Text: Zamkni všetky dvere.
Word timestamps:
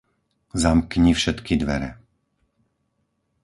Zamkni 0.61 1.11
všetky 1.19 1.53
dvere. 1.63 1.89